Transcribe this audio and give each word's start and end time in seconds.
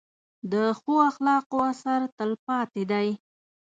د 0.51 0.53
ښو 0.79 0.93
اخلاقو 1.09 1.57
اثر 1.71 2.01
تل 2.17 2.31
پاتې 2.45 2.83
دی. 2.91 3.07